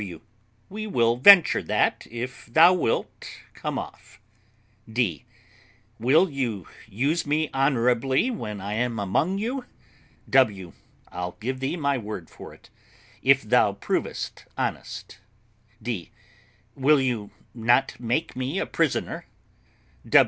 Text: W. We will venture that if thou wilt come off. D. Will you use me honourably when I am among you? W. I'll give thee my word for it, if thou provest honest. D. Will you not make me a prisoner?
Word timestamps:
W. 0.01 0.19
We 0.67 0.87
will 0.87 1.15
venture 1.17 1.61
that 1.61 2.07
if 2.09 2.47
thou 2.47 2.73
wilt 2.73 3.29
come 3.53 3.77
off. 3.77 4.19
D. 4.91 5.25
Will 5.99 6.27
you 6.27 6.67
use 6.87 7.27
me 7.27 7.51
honourably 7.53 8.31
when 8.31 8.59
I 8.59 8.73
am 8.73 8.97
among 8.97 9.37
you? 9.37 9.65
W. 10.27 10.73
I'll 11.09 11.37
give 11.39 11.59
thee 11.59 11.77
my 11.77 11.99
word 11.99 12.31
for 12.31 12.51
it, 12.51 12.71
if 13.21 13.43
thou 13.43 13.73
provest 13.73 14.45
honest. 14.57 15.19
D. 15.79 16.09
Will 16.73 16.99
you 16.99 17.29
not 17.53 17.99
make 17.99 18.35
me 18.35 18.57
a 18.57 18.65
prisoner? 18.65 19.27